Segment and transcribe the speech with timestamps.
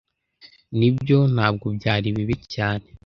[0.77, 2.87] nibyo, ntabwo byari bibi cyane